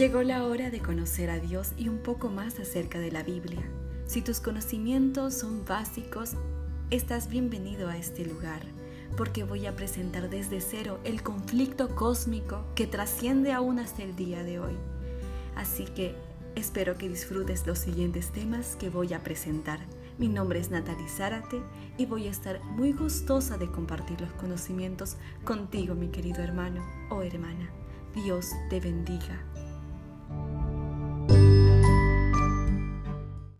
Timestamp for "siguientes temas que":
17.78-18.88